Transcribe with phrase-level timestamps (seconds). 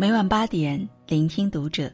[0.00, 1.92] 每晚八点，聆听读者，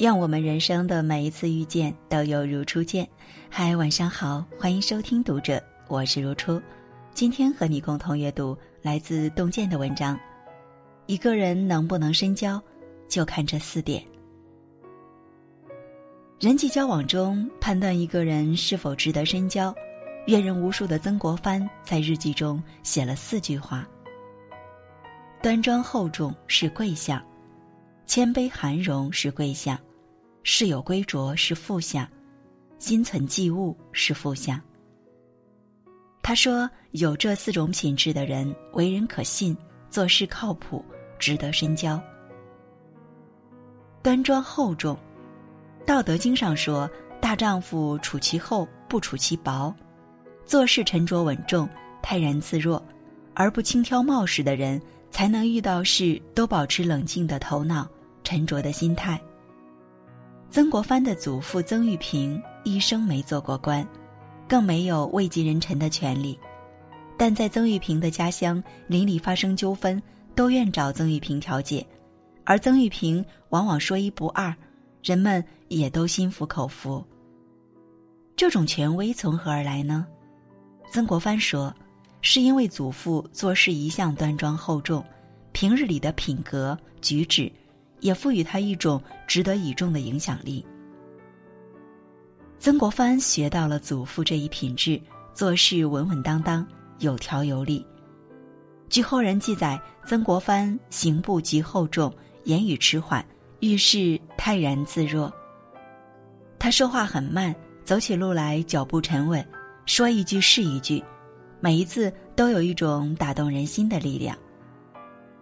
[0.00, 3.08] 愿我们人生的每一次遇见都有如初见。
[3.48, 6.60] 嗨，晚上好，欢迎收听读者，我是如初。
[7.12, 10.18] 今天和你共同阅读来自洞见的文章。
[11.06, 12.60] 一个人能不能深交，
[13.08, 14.02] 就看这四点。
[16.40, 19.72] 人际交往中判断一个人是否值得深交，
[20.26, 23.88] 阅人无数的曾国藩在日记中写了四句话。
[25.44, 27.22] 端庄厚重是贵相，
[28.06, 29.78] 谦卑含容是贵相，
[30.42, 32.08] 事有归着是富相，
[32.78, 34.58] 心存忌物是富相。
[36.22, 39.54] 他说：“有这四种品质的人，为人可信，
[39.90, 40.82] 做事靠谱，
[41.18, 42.00] 值得深交。”
[44.02, 44.96] 端庄厚重，
[45.84, 46.90] 《道德经》上说
[47.20, 49.76] ：“大丈夫处其厚，不处其薄。”
[50.46, 51.68] 做事沉着稳重，
[52.02, 52.82] 泰然自若，
[53.34, 54.80] 而不轻佻冒失的人。
[55.14, 57.88] 才能遇到事都保持冷静的头脑、
[58.24, 59.18] 沉着的心态。
[60.50, 63.86] 曾国藩的祖父曾玉平一生没做过官，
[64.48, 66.36] 更没有位极人臣的权利，
[67.16, 70.02] 但在曾玉平的家乡，邻里发生纠纷
[70.34, 71.86] 都愿找曾玉平调解，
[72.42, 74.52] 而曾玉平往往说一不二，
[75.00, 77.04] 人们也都心服口服。
[78.34, 80.08] 这种权威从何而来呢？
[80.90, 81.72] 曾国藩说。
[82.26, 85.04] 是因为祖父做事一向端庄厚重，
[85.52, 87.52] 平日里的品格举止，
[88.00, 90.64] 也赋予他一种值得倚重的影响力。
[92.58, 94.98] 曾国藩学到了祖父这一品质，
[95.34, 96.66] 做事稳稳当当，
[96.98, 97.86] 有条有理。
[98.88, 102.10] 据后人记载，曾国藩行步极厚重，
[102.44, 103.22] 言语迟缓，
[103.60, 105.30] 遇事泰然自若。
[106.58, 109.46] 他说话很慢，走起路来脚步沉稳，
[109.84, 111.04] 说一句是一句。
[111.64, 114.36] 每一次都有一种打动人心的力量。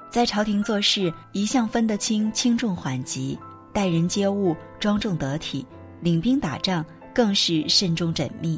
[0.08, 3.36] 在朝廷做事，一向分得清轻重缓急，
[3.72, 5.66] 待人接物庄重得体，
[6.00, 8.56] 领兵打仗更是慎重缜密。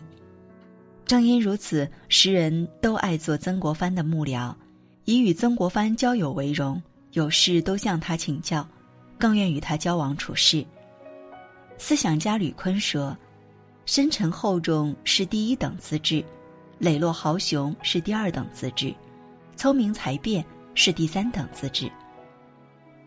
[1.07, 4.55] 正因如此，时人都爱做曾国藩的幕僚，
[5.07, 6.83] 以与曾国藩交友为荣，
[7.13, 8.69] 有事都向他请教，
[9.19, 10.63] 更愿与他交往处事。
[11.79, 13.17] 思想家吕坤说
[13.87, 16.23] ：“深沉厚重是第一等资质。”
[16.79, 18.95] 磊落豪雄是第二等资质，
[19.57, 21.91] 聪明才辩是第三等资质。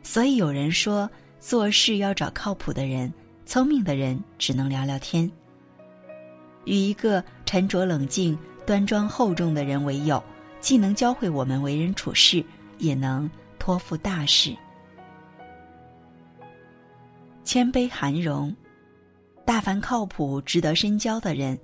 [0.02, 3.14] 所以有人说，做事要找靠谱的人，
[3.46, 5.30] 聪明的人只能聊聊天。
[6.66, 10.22] 与一个沉着冷静、端庄厚重的人为友，
[10.60, 12.44] 既能教会我们为人处事，
[12.78, 13.30] 也能
[13.60, 14.56] 托付大事。
[17.44, 18.54] 谦卑含容，
[19.46, 21.58] 大凡靠谱、值得深交的人。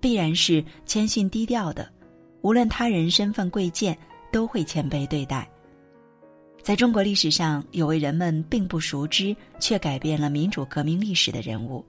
[0.00, 1.88] 必然是谦逊低调的，
[2.40, 3.96] 无论他人身份贵贱，
[4.32, 5.48] 都会谦卑对待。
[6.62, 11.84] 在中国历史上，有位人们并不熟知却改变了民主革命历史的人物，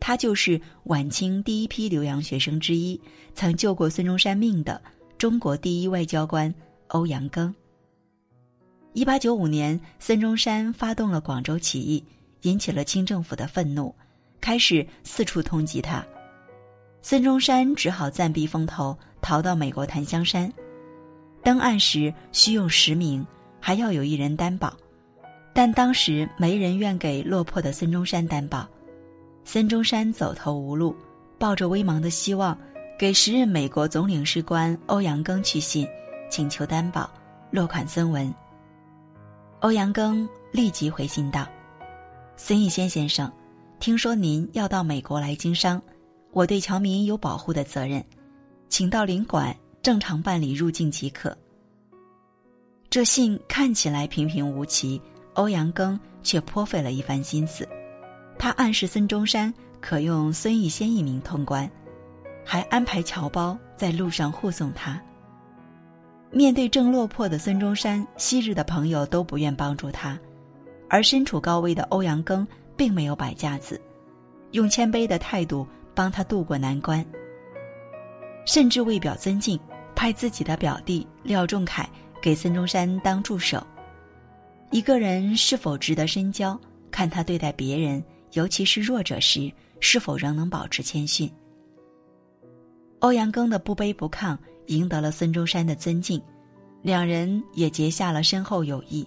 [0.00, 3.00] 他就是晚清第一批留洋学生之一，
[3.34, 4.80] 曾救过孙中山命的
[5.16, 6.52] 中国第一外交官
[6.88, 7.52] 欧阳庚。
[8.92, 12.04] 一八九五年，孙中山发动了广州起义，
[12.42, 13.94] 引起了清政府的愤怒，
[14.40, 16.04] 开始四处通缉他。
[17.00, 20.52] 孙中山只好暂避风头，逃到美国檀香山。
[21.42, 23.24] 登岸时需用实名，
[23.60, 24.76] 还要有一人担保，
[25.54, 28.68] 但当时没人愿给落魄的孙中山担保。
[29.44, 30.94] 孙中山走投无路，
[31.38, 32.58] 抱着微茫的希望，
[32.98, 35.88] 给时任美国总领事官欧阳庚去信，
[36.28, 37.08] 请求担保，
[37.50, 38.34] 落款孙文。
[39.60, 41.46] 欧阳庚立即回信道
[42.36, 43.32] ：“孙逸仙先生，
[43.80, 45.80] 听说您要到美国来经商。”
[46.32, 48.04] 我对侨民有保护的责任，
[48.68, 51.36] 请到领馆正常办理入境即可。
[52.90, 55.00] 这信看起来平平无奇，
[55.34, 57.68] 欧阳庚却颇费了一番心思。
[58.38, 61.68] 他暗示孙中山可用孙逸仙一名通关，
[62.44, 65.00] 还安排侨胞在路上护送他。
[66.30, 70.18] 面对正落魄的孙中山，昔日的朋友都不愿帮助他，
[70.88, 72.46] 而身处高危的欧阳庚
[72.76, 73.80] 并没有摆架子，
[74.52, 75.66] 用谦卑的态度。
[75.98, 77.04] 帮他渡过难关，
[78.46, 79.58] 甚至为表尊敬，
[79.96, 81.90] 派自己的表弟廖仲恺
[82.22, 83.60] 给孙中山当助手。
[84.70, 86.56] 一个人是否值得深交，
[86.88, 88.00] 看他对待别人，
[88.34, 91.28] 尤其是弱者时，是否仍能保持谦逊。
[93.00, 96.22] 欧阳庚的不卑不亢，赢得了孙中山的尊敬，
[96.80, 99.04] 两人也结下了深厚友谊。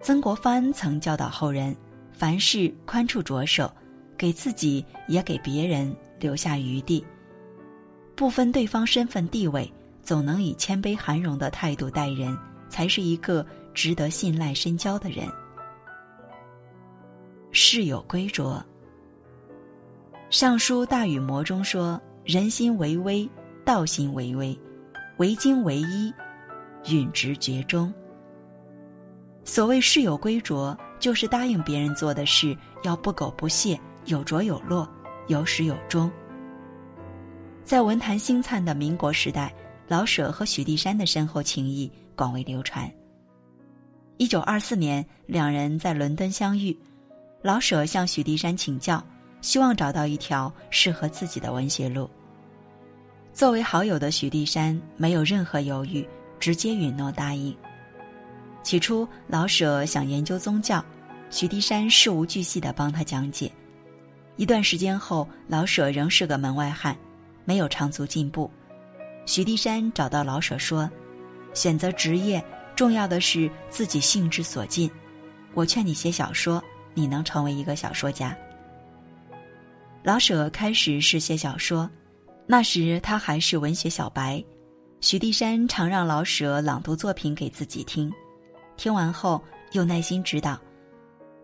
[0.00, 1.76] 曾国藩曾教导后人，
[2.14, 3.70] 凡事宽处着手。
[4.16, 7.04] 给自己也给别人留下余地，
[8.14, 9.72] 不分对方身份地位，
[10.02, 12.36] 总能以谦卑含容的态度待人，
[12.68, 15.26] 才是一个值得信赖深交的人。
[17.50, 18.64] 事有归着，
[20.30, 23.28] 《尚书大禹谟》中说：“人心为微，
[23.64, 24.58] 道心为微，
[25.16, 26.12] 为精为一，
[26.90, 27.92] 允直绝中。”
[29.44, 34.88] 所谓事有归着，就是答应别人做的事要不苟不懈，有着有落，
[35.26, 36.10] 有始有终。
[37.64, 39.52] 在文坛星灿的民国时代，
[39.88, 42.88] 老舍和许地山的深厚情谊广为流传。
[44.16, 46.76] 一九二四年，两人在伦敦相遇，
[47.42, 49.04] 老舍向许地山请教，
[49.40, 52.08] 希望找到一条适合自己的文学路。
[53.32, 57.54] 作为好友的许地山没有任何犹豫，直接允诺答应。
[58.62, 60.82] 起初，老舍想研究宗教，
[61.28, 63.50] 许地山事无巨细的帮他讲解。
[64.36, 66.96] 一段时间后，老舍仍是个门外汉，
[67.44, 68.50] 没有长足进步。
[69.24, 70.90] 许地山找到老舍说
[71.54, 72.42] ：“选择职业。”
[72.76, 74.90] 重要的是自己兴之所尽。
[75.54, 76.62] 我劝你写小说，
[76.92, 78.36] 你能成为一个小说家。
[80.02, 81.88] 老舍开始是写小说，
[82.46, 84.44] 那时他还是文学小白。
[85.00, 88.12] 许地山常让老舍朗读作品给自己听，
[88.76, 89.42] 听完后
[89.72, 90.60] 又耐心指导，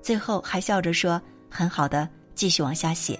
[0.03, 1.19] 最后还笑着说
[1.49, 3.19] ：“很好的，继续往下写。”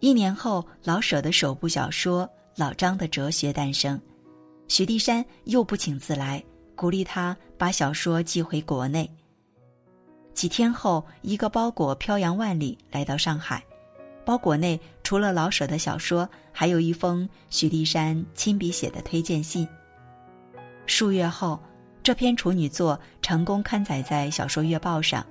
[0.00, 2.26] 一年后，老舍的首部小说
[2.56, 4.00] 《老张的哲学》诞生，
[4.68, 6.42] 许地山又不请自来。
[6.74, 9.08] 鼓励他把小说寄回国内。
[10.34, 13.62] 几天后，一个包裹漂洋万里来到上海，
[14.24, 19.68] 包裹内除了老舍的小说，还有一封许地山亲笔写的推荐信。
[20.86, 21.60] 数月后，
[22.02, 25.24] 这篇处女作成功刊载在《小说月报》上。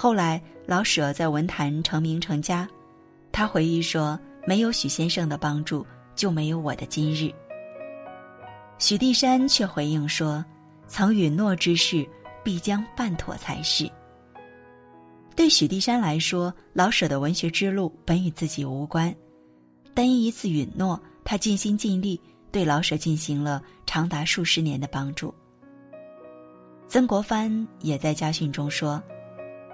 [0.00, 2.68] 后来，老舍在文坛成名成家，
[3.32, 4.16] 他回忆说
[4.46, 5.84] ：“没有许先生的帮助，
[6.14, 7.34] 就没有我的今日。”
[8.78, 10.44] 许地山却回应说
[10.86, 12.08] ：“曾允诺之事，
[12.44, 13.90] 必将办妥才是。”
[15.34, 19.12] 对许地山来说，老舍的文学之路本与自己无关，
[19.94, 22.20] 但因一次允诺，他尽心尽力
[22.52, 25.34] 对老舍进行了长达数十年的帮助。
[26.86, 29.02] 曾国藩也在家训中说：“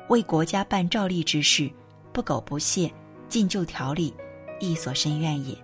[0.09, 1.71] 为国家办照例之事，
[2.13, 2.93] 不苟不懈，
[3.29, 4.15] 尽就条理，
[4.61, 5.57] 亦所深愿也。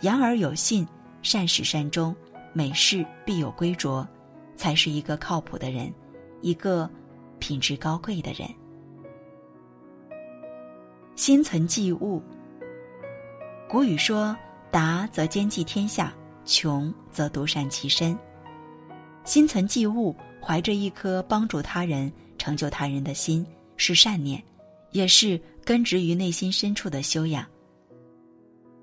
[0.00, 0.86] 言而有信，
[1.22, 2.14] 善始善终。”
[2.54, 4.08] 每事必有归着，
[4.56, 5.92] 才是一个靠谱的人，
[6.40, 6.90] 一个
[7.38, 8.48] 品质高贵的人。
[11.14, 12.20] 心存济物。
[13.68, 14.36] 古语说
[14.72, 16.12] ：“达则兼济天下，
[16.44, 18.18] 穷则独善其身。”
[19.24, 23.44] 心存济物，怀着一颗帮助他人、成就他人的心，
[23.76, 24.42] 是善念，
[24.92, 27.44] 也是根植于内心深处的修养。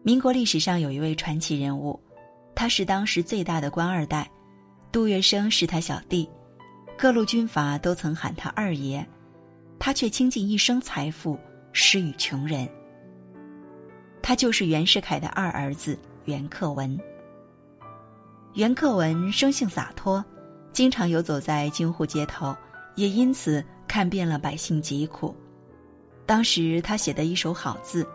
[0.04, 2.00] 民国历史上有一位传奇人物。
[2.58, 4.32] 他是当时最大的官二代，
[4.90, 6.30] 杜月笙是他小弟，
[6.98, 9.06] 各路军阀都曾喊他二爷，
[9.78, 11.38] 他却倾尽一生财富
[11.74, 12.66] 施与穷人。
[14.22, 16.98] 他就是袁世凯的二儿子袁克文。
[18.54, 20.24] 袁克文生性洒脱，
[20.72, 22.56] 经常游走在京沪街头，
[22.96, 25.36] 也因此看遍了百姓疾苦。
[26.26, 28.08] 当时他写的一手好字，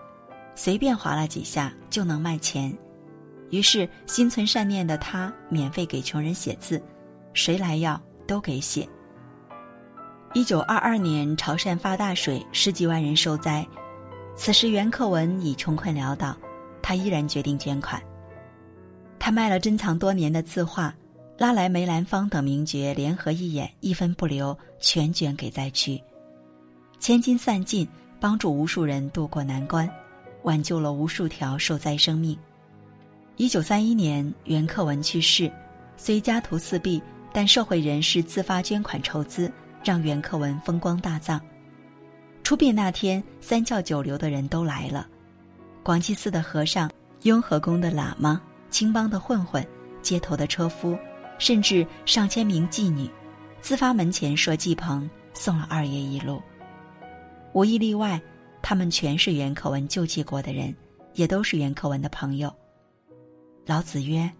[0.54, 2.76] 随便划拉几下就能卖钱。
[3.50, 6.82] 于是，心存善念的他免费给穷人写字，
[7.34, 8.88] 谁来要都给写。
[10.34, 13.66] 一九二二年，潮汕发大水，十几万人受灾。
[14.36, 16.36] 此时，袁克文已穷困潦倒，
[16.80, 18.00] 他依然决定捐款。
[19.18, 20.94] 他卖了珍藏多年的字画，
[21.40, 25.98] 拉来梅兰芳等名角联合一演，一分不留，全捐给灾区。
[26.98, 27.88] 千金散尽，
[28.20, 29.90] 帮助无数人渡过难关，
[30.42, 32.36] 挽救了无数条受灾生命。
[33.36, 35.50] 一九三一年，袁克文去世，
[35.96, 39.50] 虽家徒四壁，但社会人士自发捐款筹资，
[39.82, 41.40] 让袁克文风光大葬。
[42.42, 45.08] 出殡那天，三教九流的人都来了，
[45.82, 46.90] 广济寺的和尚、
[47.22, 49.66] 雍和宫的喇嘛、青帮的混混、
[50.02, 50.98] 街头的车夫，
[51.40, 53.10] 甚至上千名妓女，
[53.60, 56.40] 自发门前设祭棚，送了二爷一路。
[57.54, 58.20] 无一例外，
[58.62, 60.72] 他们全是袁克文救济过的人，
[61.14, 62.54] 也都是袁克文的朋友。
[63.64, 64.30] 老子曰：“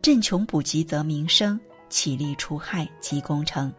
[0.00, 1.60] 振穷补急则民生，
[1.90, 3.72] 起力除害即功成。”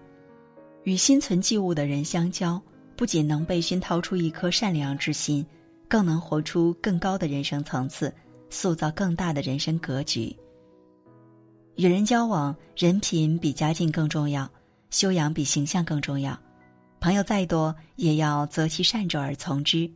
[0.85, 2.61] 与心存济物的人相交，
[2.95, 5.43] 不仅能被熏陶出一颗善良之心，
[5.87, 8.13] 更能活出更高的人生层次，
[8.51, 10.35] 塑造更大的人生格局。
[11.75, 14.49] 与人交往，人品比家境更重要，
[14.91, 16.37] 修养比形象更重要。
[17.01, 19.89] 朋友再多，也要择其善者而从之。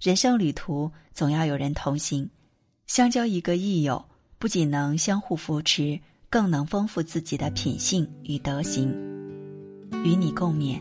[0.00, 2.28] 人生旅途，总要有人同行。
[2.86, 4.02] 相交一个益友，
[4.38, 5.98] 不仅能相互扶持，
[6.30, 8.90] 更能丰富自己的品性与德行。
[10.04, 10.78] 与你共勉。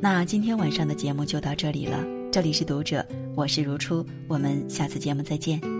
[0.00, 5.73] 那今天晚上的节目就到这里了，这里是读者，我是如初，我们下次节目再见。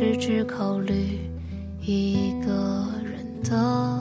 [0.00, 0.94] 是只考虑
[1.80, 4.00] 一个人的，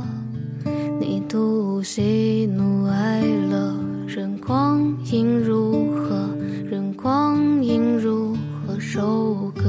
[1.00, 3.76] 你独喜怒哀乐。
[4.06, 6.30] 任光阴如何，
[6.70, 8.38] 任光阴如
[8.68, 9.64] 何收割，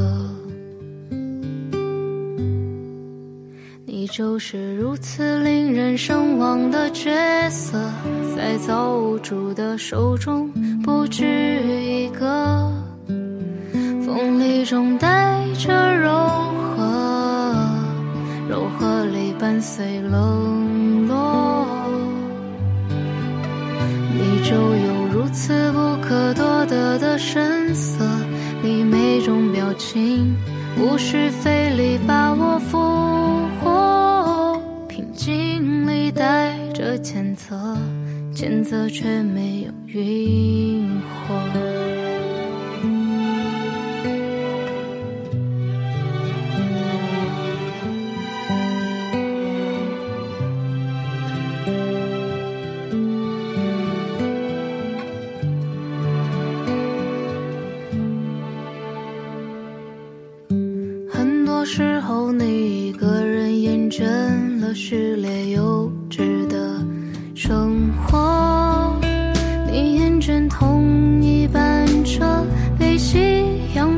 [3.86, 7.10] 你就是如此令人神往的角
[7.48, 7.78] 色，
[8.36, 11.24] 在造物主的手中不止
[11.82, 12.70] 一个，
[14.04, 15.37] 锋利中带
[19.48, 21.64] 伴随冷落。
[24.12, 28.04] 你就有如此不可多得的神色，
[28.62, 30.36] 你每种表情
[30.78, 32.76] 无需费力把我俘
[33.64, 37.74] 获，平静里带着谴责，
[38.34, 40.67] 谴责却没有晕火。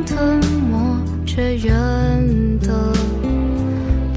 [0.04, 0.38] 吞
[0.70, 2.92] 没，却远得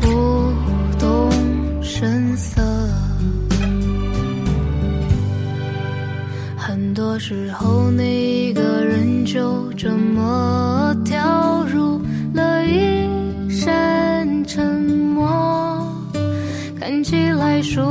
[0.02, 0.54] 不
[1.00, 1.32] 动
[1.82, 2.62] 声色。
[6.58, 12.02] 很多时候，你一个人就这么掉入
[12.34, 13.04] 了一。
[14.46, 15.88] 沉默，
[16.80, 17.82] 看起来属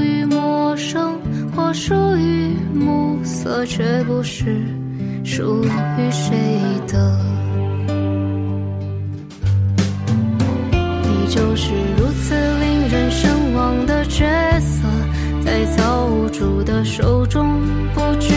[0.00, 1.18] 于陌生
[1.54, 4.64] 或属于暮色，却不是
[5.26, 6.36] 属于谁
[6.86, 7.18] 的。
[11.02, 14.24] 你就是如此令人神往的角
[14.60, 14.88] 色，
[15.44, 17.60] 在造物主的手中
[17.92, 18.32] 不知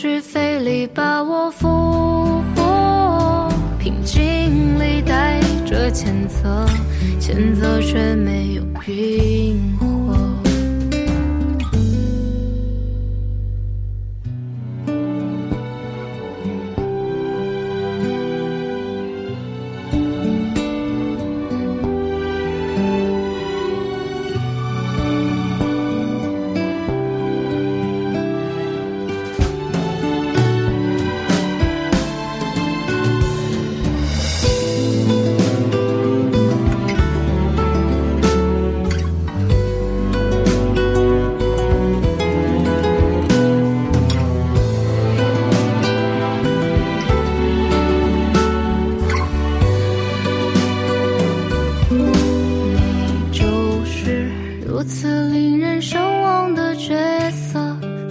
[0.00, 6.66] 无需费力把我俘获，平静里带着谴责，
[7.20, 9.78] 谴责却没有晕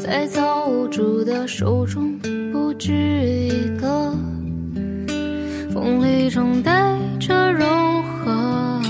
[0.09, 1.47] 在造物主的。
[1.47, 2.17] 手中
[2.51, 3.49] 不止一
[3.79, 4.11] 个，
[5.71, 7.67] 锋利中带着柔
[8.23, 8.81] 和，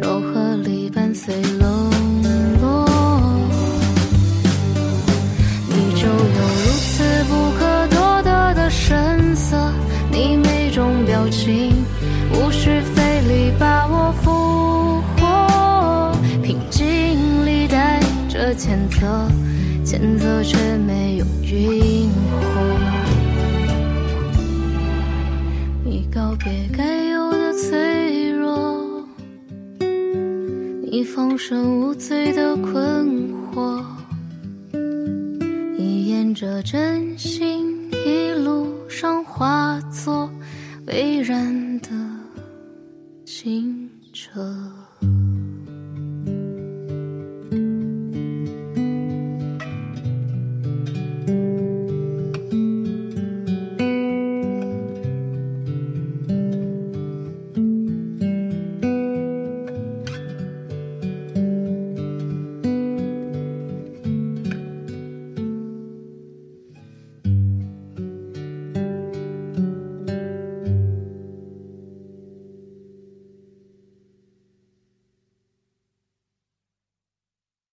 [0.00, 1.90] 柔和里伴随冷
[2.60, 2.86] 落。
[5.68, 9.56] 你就有如此不可多得的神色，
[10.12, 11.74] 你每种表情
[12.34, 16.86] 无需费力把我俘获，平静
[17.44, 19.28] 里带着谴责，
[19.90, 22.78] 前奏却没有晕火
[25.82, 29.02] 你告别该有的脆弱
[30.82, 33.82] 你放生无罪的困惑
[35.78, 40.30] 你沿着真心一路上化作
[40.84, 41.88] 蔚然的
[43.24, 44.77] 清澈。